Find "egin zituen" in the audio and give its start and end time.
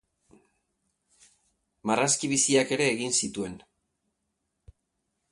2.93-3.59